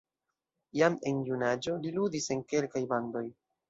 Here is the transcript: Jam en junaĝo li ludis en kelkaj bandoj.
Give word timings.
Jam 0.79 0.97
en 1.11 1.21
junaĝo 1.29 1.79
li 1.87 1.95
ludis 2.01 2.35
en 2.39 2.45
kelkaj 2.53 2.87
bandoj. 2.95 3.29